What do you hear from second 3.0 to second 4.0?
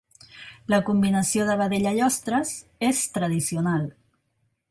tradicional.